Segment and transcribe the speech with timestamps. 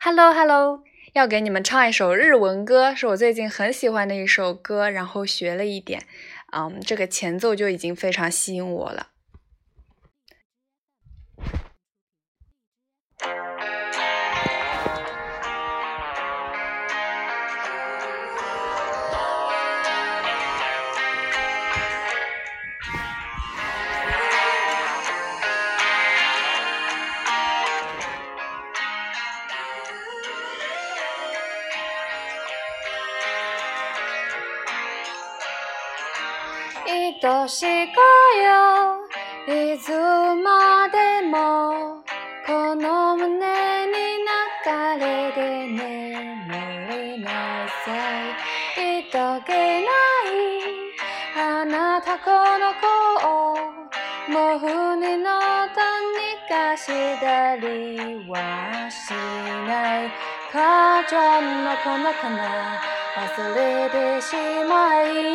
[0.00, 6.02] Hello Hello，要给你们唱一首日文歌，是我最近很喜欢的一首歌，然后学了一点，
[6.52, 9.09] 嗯，这个前奏就已经非常吸引我了。
[36.92, 38.50] 愛し子よ。
[39.46, 42.02] いつまでも
[42.44, 45.78] この胸に流れで眠
[46.48, 47.28] れな
[47.84, 47.94] さ
[48.26, 49.04] い。
[49.04, 49.90] とけない。
[51.38, 52.86] あなたこの子
[53.24, 53.28] を
[54.28, 55.30] もう船の
[55.68, 55.78] と
[56.18, 56.86] にかし
[57.20, 59.12] たりはし
[59.68, 60.10] ない。
[60.52, 62.80] 母ちゃんのこのかな
[63.16, 64.34] 忘れてし
[64.68, 65.29] まい。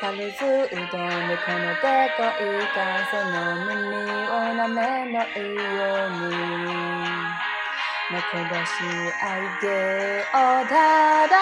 [0.00, 1.84] さいされずうどんでこので
[2.16, 3.76] かい感想の耳
[4.26, 4.76] を舐め
[5.12, 5.56] ないよ
[6.06, 6.36] うに
[8.10, 8.78] 泣き出し
[9.22, 9.64] 愛で
[10.32, 10.36] を
[10.68, 10.74] た
[11.28, 11.34] だ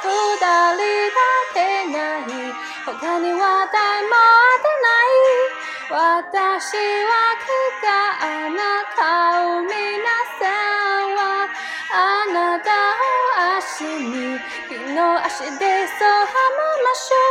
[0.00, 0.06] 二
[0.36, 1.22] 人だ
[1.54, 1.56] け
[1.92, 2.28] ない
[2.84, 7.50] 他には誰も当てない私は気
[7.82, 7.88] が
[8.20, 8.58] あな
[8.96, 9.00] た
[9.46, 9.72] を皆
[10.38, 10.42] さ
[11.04, 11.20] んは
[11.90, 11.96] あ
[12.32, 17.27] なたを足に日の足でそうはまましょう。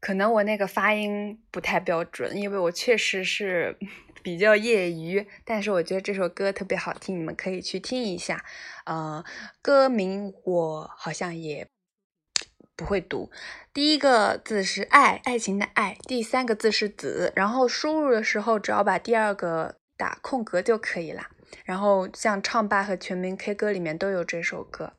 [0.00, 3.78] 可能我那个发音不太标准，因为我确实是
[4.24, 8.44] 比较业余，但是我觉得这首歌特别好听，你们可以去听一下。
[8.86, 9.24] 呃，
[9.62, 11.68] 歌名我好像也
[12.76, 13.30] 不会读，
[13.72, 21.28] 第一个字是爱，爱情的爱，第三个字是子，然后输入的时候只要把第二个打空格就可以了。
[21.64, 24.92] 然后像唱吧和全民 K 歌里面都有这首歌，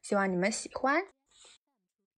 [0.00, 1.04] 希望你们喜欢。